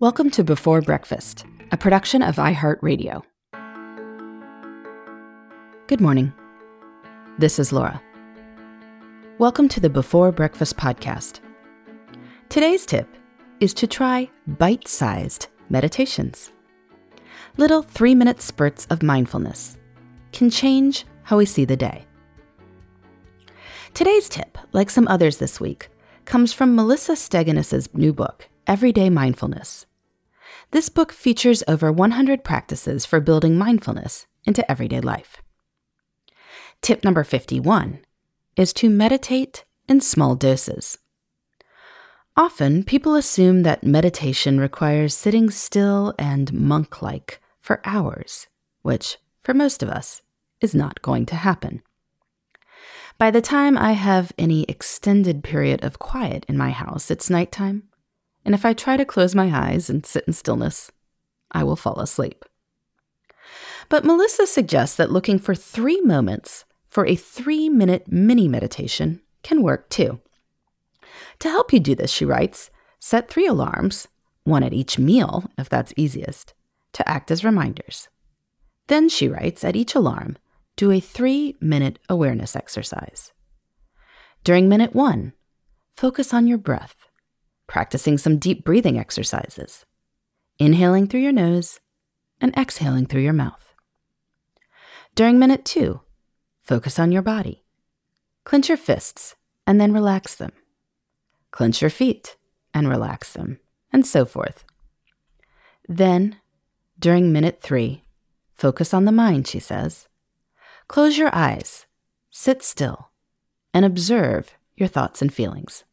Welcome 0.00 0.30
to 0.30 0.42
Before 0.42 0.80
Breakfast, 0.80 1.44
a 1.72 1.76
production 1.76 2.22
of 2.22 2.36
iHeartRadio. 2.36 3.22
Good 5.88 6.00
morning. 6.00 6.32
This 7.36 7.58
is 7.58 7.70
Laura. 7.70 8.00
Welcome 9.36 9.68
to 9.68 9.78
the 9.78 9.90
Before 9.90 10.32
Breakfast 10.32 10.78
podcast. 10.78 11.40
Today's 12.48 12.86
tip 12.86 13.14
is 13.60 13.74
to 13.74 13.86
try 13.86 14.30
bite 14.46 14.88
sized 14.88 15.48
meditations. 15.68 16.50
Little 17.58 17.82
three 17.82 18.14
minute 18.14 18.40
spurts 18.40 18.86
of 18.86 19.02
mindfulness 19.02 19.76
can 20.32 20.48
change 20.48 21.04
how 21.24 21.36
we 21.36 21.44
see 21.44 21.66
the 21.66 21.76
day. 21.76 22.06
Today's 23.92 24.30
tip, 24.30 24.56
like 24.72 24.88
some 24.88 25.08
others 25.08 25.36
this 25.36 25.60
week, 25.60 25.90
comes 26.24 26.54
from 26.54 26.74
Melissa 26.74 27.12
Steginus's 27.12 27.92
new 27.92 28.14
book, 28.14 28.48
Everyday 28.66 29.10
Mindfulness 29.10 29.84
this 30.70 30.88
book 30.88 31.12
features 31.12 31.62
over 31.66 31.90
100 31.90 32.44
practices 32.44 33.04
for 33.04 33.20
building 33.20 33.58
mindfulness 33.58 34.26
into 34.44 34.68
everyday 34.70 35.00
life. 35.00 35.36
Tip 36.80 37.04
number 37.04 37.24
51 37.24 38.00
is 38.56 38.72
to 38.74 38.88
meditate 38.88 39.64
in 39.88 40.00
small 40.00 40.34
doses. 40.34 40.98
Often, 42.36 42.84
people 42.84 43.16
assume 43.16 43.64
that 43.64 43.84
meditation 43.84 44.60
requires 44.60 45.14
sitting 45.14 45.50
still 45.50 46.14
and 46.18 46.52
monk 46.52 47.02
like 47.02 47.40
for 47.60 47.82
hours, 47.84 48.46
which, 48.82 49.18
for 49.42 49.52
most 49.52 49.82
of 49.82 49.88
us, 49.88 50.22
is 50.60 50.74
not 50.74 51.02
going 51.02 51.26
to 51.26 51.36
happen. 51.36 51.82
By 53.18 53.30
the 53.30 53.42
time 53.42 53.76
I 53.76 53.92
have 53.92 54.32
any 54.38 54.62
extended 54.64 55.44
period 55.44 55.84
of 55.84 55.98
quiet 55.98 56.46
in 56.48 56.56
my 56.56 56.70
house, 56.70 57.10
it's 57.10 57.28
nighttime, 57.28 57.82
and 58.50 58.54
if 58.56 58.64
I 58.64 58.72
try 58.72 58.96
to 58.96 59.04
close 59.04 59.32
my 59.32 59.48
eyes 59.56 59.88
and 59.88 60.04
sit 60.04 60.24
in 60.26 60.32
stillness, 60.32 60.90
I 61.52 61.62
will 61.62 61.76
fall 61.76 62.00
asleep. 62.00 62.44
But 63.88 64.04
Melissa 64.04 64.44
suggests 64.44 64.96
that 64.96 65.12
looking 65.12 65.38
for 65.38 65.54
three 65.54 66.00
moments 66.00 66.64
for 66.88 67.06
a 67.06 67.14
three 67.14 67.68
minute 67.68 68.10
mini 68.10 68.48
meditation 68.48 69.20
can 69.44 69.62
work 69.62 69.88
too. 69.88 70.20
To 71.38 71.48
help 71.48 71.72
you 71.72 71.78
do 71.78 71.94
this, 71.94 72.10
she 72.10 72.24
writes, 72.24 72.72
set 72.98 73.30
three 73.30 73.46
alarms, 73.46 74.08
one 74.42 74.64
at 74.64 74.74
each 74.74 74.98
meal, 74.98 75.48
if 75.56 75.68
that's 75.68 75.94
easiest, 75.96 76.52
to 76.94 77.08
act 77.08 77.30
as 77.30 77.44
reminders. 77.44 78.08
Then, 78.88 79.08
she 79.08 79.28
writes, 79.28 79.62
at 79.62 79.76
each 79.76 79.94
alarm, 79.94 80.36
do 80.74 80.90
a 80.90 80.98
three 80.98 81.54
minute 81.60 82.00
awareness 82.08 82.56
exercise. 82.56 83.30
During 84.42 84.68
minute 84.68 84.92
one, 84.92 85.34
focus 85.94 86.34
on 86.34 86.48
your 86.48 86.58
breath 86.58 86.96
practicing 87.70 88.18
some 88.18 88.36
deep 88.36 88.64
breathing 88.64 88.98
exercises, 88.98 89.86
inhaling 90.58 91.06
through 91.06 91.20
your 91.20 91.30
nose 91.30 91.78
and 92.40 92.52
exhaling 92.56 93.06
through 93.06 93.20
your 93.20 93.32
mouth. 93.32 93.64
During 95.14 95.38
minute 95.38 95.64
two, 95.64 96.00
focus 96.64 96.98
on 96.98 97.12
your 97.12 97.22
body. 97.22 97.62
Clench 98.42 98.68
your 98.68 98.76
fists 98.76 99.36
and 99.68 99.80
then 99.80 99.92
relax 99.92 100.34
them. 100.34 100.50
Clench 101.52 101.80
your 101.80 101.90
feet 101.90 102.36
and 102.74 102.88
relax 102.88 103.34
them, 103.34 103.60
and 103.92 104.04
so 104.04 104.24
forth. 104.24 104.64
Then, 105.88 106.38
during 106.98 107.32
minute 107.32 107.60
three, 107.62 108.02
focus 108.52 108.92
on 108.92 109.04
the 109.04 109.12
mind, 109.12 109.46
she 109.46 109.60
says. 109.60 110.08
Close 110.88 111.16
your 111.16 111.32
eyes, 111.32 111.86
sit 112.30 112.64
still, 112.64 113.10
and 113.72 113.84
observe 113.84 114.56
your 114.74 114.88
thoughts 114.88 115.22
and 115.22 115.32
feelings. 115.32 115.84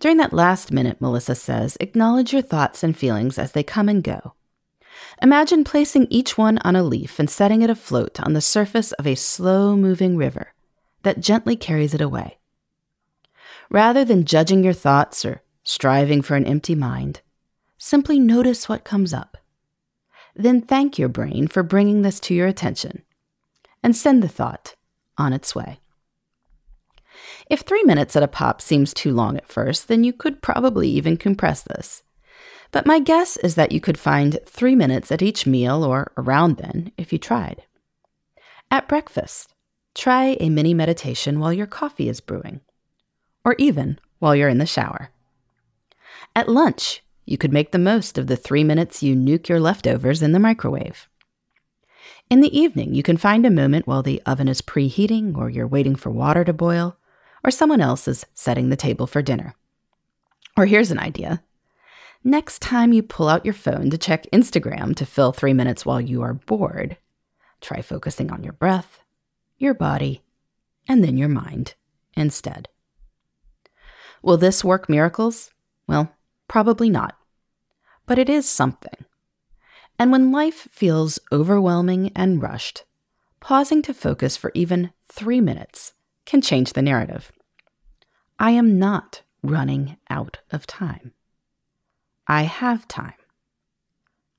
During 0.00 0.16
that 0.16 0.32
last 0.32 0.72
minute, 0.72 0.98
Melissa 0.98 1.34
says, 1.34 1.76
acknowledge 1.78 2.32
your 2.32 2.42
thoughts 2.42 2.82
and 2.82 2.96
feelings 2.96 3.38
as 3.38 3.52
they 3.52 3.62
come 3.62 3.88
and 3.88 4.02
go. 4.02 4.32
Imagine 5.22 5.62
placing 5.62 6.06
each 6.08 6.38
one 6.38 6.56
on 6.58 6.74
a 6.74 6.82
leaf 6.82 7.18
and 7.18 7.28
setting 7.28 7.60
it 7.60 7.68
afloat 7.68 8.18
on 8.20 8.32
the 8.32 8.40
surface 8.40 8.92
of 8.92 9.06
a 9.06 9.14
slow 9.14 9.76
moving 9.76 10.16
river 10.16 10.54
that 11.02 11.20
gently 11.20 11.54
carries 11.54 11.92
it 11.92 12.00
away. 12.00 12.38
Rather 13.68 14.02
than 14.02 14.24
judging 14.24 14.64
your 14.64 14.72
thoughts 14.72 15.22
or 15.24 15.42
striving 15.62 16.22
for 16.22 16.34
an 16.34 16.46
empty 16.46 16.74
mind, 16.74 17.20
simply 17.76 18.18
notice 18.18 18.70
what 18.70 18.84
comes 18.84 19.12
up. 19.12 19.36
Then 20.34 20.62
thank 20.62 20.98
your 20.98 21.10
brain 21.10 21.46
for 21.46 21.62
bringing 21.62 22.00
this 22.00 22.18
to 22.20 22.34
your 22.34 22.46
attention 22.46 23.02
and 23.82 23.94
send 23.94 24.22
the 24.22 24.28
thought 24.28 24.76
on 25.18 25.34
its 25.34 25.54
way. 25.54 25.80
If 27.50 27.62
three 27.62 27.82
minutes 27.82 28.14
at 28.14 28.22
a 28.22 28.28
pop 28.28 28.62
seems 28.62 28.94
too 28.94 29.12
long 29.12 29.36
at 29.36 29.48
first, 29.48 29.88
then 29.88 30.04
you 30.04 30.12
could 30.12 30.40
probably 30.40 30.88
even 30.88 31.16
compress 31.16 31.62
this. 31.62 32.04
But 32.70 32.86
my 32.86 33.00
guess 33.00 33.36
is 33.38 33.56
that 33.56 33.72
you 33.72 33.80
could 33.80 33.98
find 33.98 34.38
three 34.46 34.76
minutes 34.76 35.10
at 35.10 35.20
each 35.20 35.46
meal 35.46 35.82
or 35.82 36.12
around 36.16 36.58
then 36.58 36.92
if 36.96 37.12
you 37.12 37.18
tried. 37.18 37.64
At 38.70 38.86
breakfast, 38.86 39.52
try 39.96 40.36
a 40.38 40.48
mini 40.48 40.74
meditation 40.74 41.40
while 41.40 41.52
your 41.52 41.66
coffee 41.66 42.08
is 42.08 42.20
brewing, 42.20 42.60
or 43.44 43.56
even 43.58 43.98
while 44.20 44.36
you're 44.36 44.48
in 44.48 44.58
the 44.58 44.64
shower. 44.66 45.10
At 46.36 46.48
lunch, 46.48 47.02
you 47.24 47.36
could 47.36 47.52
make 47.52 47.72
the 47.72 47.78
most 47.78 48.16
of 48.16 48.28
the 48.28 48.36
three 48.36 48.62
minutes 48.62 49.02
you 49.02 49.16
nuke 49.16 49.48
your 49.48 49.58
leftovers 49.58 50.22
in 50.22 50.30
the 50.30 50.38
microwave. 50.38 51.08
In 52.30 52.42
the 52.42 52.56
evening, 52.56 52.94
you 52.94 53.02
can 53.02 53.16
find 53.16 53.44
a 53.44 53.50
moment 53.50 53.88
while 53.88 54.04
the 54.04 54.22
oven 54.24 54.46
is 54.46 54.62
preheating 54.62 55.36
or 55.36 55.50
you're 55.50 55.66
waiting 55.66 55.96
for 55.96 56.10
water 56.10 56.44
to 56.44 56.52
boil 56.52 56.96
or 57.44 57.50
someone 57.50 57.80
else 57.80 58.06
is 58.06 58.26
setting 58.34 58.68
the 58.68 58.76
table 58.76 59.06
for 59.06 59.22
dinner. 59.22 59.54
Or 60.56 60.66
here's 60.66 60.90
an 60.90 60.98
idea. 60.98 61.42
Next 62.22 62.60
time 62.60 62.92
you 62.92 63.02
pull 63.02 63.28
out 63.28 63.44
your 63.44 63.54
phone 63.54 63.88
to 63.90 63.98
check 63.98 64.26
Instagram 64.32 64.94
to 64.96 65.06
fill 65.06 65.32
three 65.32 65.54
minutes 65.54 65.86
while 65.86 66.00
you 66.00 66.20
are 66.22 66.34
bored, 66.34 66.98
try 67.60 67.80
focusing 67.80 68.30
on 68.30 68.44
your 68.44 68.52
breath, 68.52 69.00
your 69.56 69.72
body, 69.72 70.22
and 70.86 71.02
then 71.02 71.16
your 71.16 71.28
mind 71.28 71.74
instead. 72.14 72.68
Will 74.22 74.36
this 74.36 74.62
work 74.62 74.88
miracles? 74.88 75.50
Well, 75.86 76.14
probably 76.46 76.90
not. 76.90 77.16
But 78.06 78.18
it 78.18 78.28
is 78.28 78.48
something. 78.48 79.06
And 79.98 80.12
when 80.12 80.32
life 80.32 80.68
feels 80.70 81.18
overwhelming 81.32 82.12
and 82.14 82.42
rushed, 82.42 82.84
pausing 83.40 83.80
to 83.82 83.94
focus 83.94 84.36
for 84.36 84.50
even 84.54 84.92
three 85.08 85.40
minutes 85.40 85.94
can 86.30 86.40
change 86.40 86.74
the 86.74 86.82
narrative. 86.82 87.32
I 88.38 88.52
am 88.52 88.78
not 88.78 89.22
running 89.42 89.96
out 90.08 90.38
of 90.52 90.64
time. 90.64 91.12
I 92.28 92.42
have 92.42 92.86
time. 92.86 93.14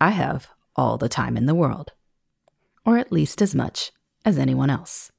I 0.00 0.10
have 0.10 0.46
all 0.76 0.96
the 0.96 1.08
time 1.08 1.36
in 1.36 1.46
the 1.46 1.56
world, 1.56 1.90
or 2.86 2.98
at 2.98 3.10
least 3.10 3.42
as 3.42 3.52
much 3.52 3.90
as 4.24 4.38
anyone 4.38 4.70
else. 4.70 5.10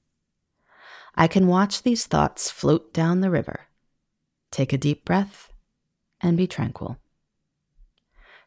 I 1.15 1.27
can 1.27 1.47
watch 1.47 1.83
these 1.83 2.05
thoughts 2.07 2.49
float 2.49 2.93
down 2.93 3.19
the 3.19 3.29
river, 3.29 3.67
take 4.49 4.71
a 4.71 4.77
deep 4.77 5.03
breath, 5.03 5.51
and 6.21 6.37
be 6.37 6.47
tranquil. 6.47 6.97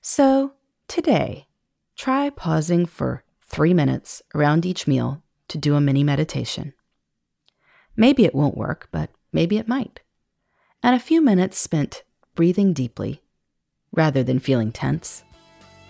So, 0.01 0.55
today, 0.89 1.49
try 1.97 2.31
pausing 2.31 2.87
for 2.87 3.25
three 3.43 3.75
minutes 3.75 4.23
around 4.35 4.65
each 4.65 4.87
meal 4.87 5.23
to 5.49 5.59
do 5.59 5.75
a 5.75 5.83
mini 5.83 6.03
meditation. 6.03 6.73
Maybe 7.97 8.25
it 8.25 8.35
won't 8.35 8.57
work, 8.57 8.89
but 8.93 9.11
maybe 9.33 9.57
it 9.57 9.69
might. 9.69 10.01
And 10.83 10.95
a 10.95 11.01
few 11.01 11.23
minutes 11.23 11.59
spent 11.59 12.03
breathing 12.35 12.73
deeply, 12.73 13.23
rather 13.93 14.23
than 14.23 14.39
feeling 14.39 14.71
tense, 14.71 15.25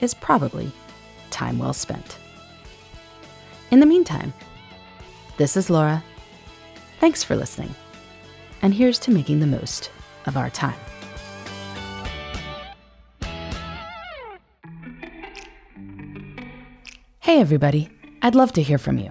is 0.00 0.15
probably 0.15 0.71
time 1.31 1.59
well 1.59 1.72
spent. 1.72 2.19
In 3.71 3.81
the 3.81 3.87
meantime, 3.87 4.33
this 5.37 5.56
is 5.56 5.69
Laura. 5.69 6.05
Thanks 7.00 7.25
for 7.25 7.34
listening. 7.34 7.75
And 8.62 8.73
here's 8.73 8.99
to 9.00 9.11
making 9.11 9.41
the 9.41 9.47
most 9.47 9.91
of 10.27 10.37
our 10.37 10.50
time. 10.50 10.78
Hey, 17.20 17.41
everybody. 17.41 17.91
I'd 18.23 18.37
love 18.37 18.52
to 18.52 18.62
hear 18.62 18.79
from 18.79 18.99
you. 18.99 19.11